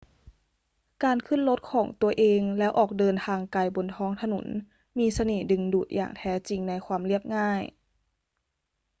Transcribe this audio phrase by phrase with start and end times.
[1.03, 4.45] การขึ้นรถของตัวเองแล้วออกเดินทางไกลบนท้องถนน
[4.97, 7.61] มีเสน่ห์ดึงดูดอย่างแท้จริงในความเรียบง่าย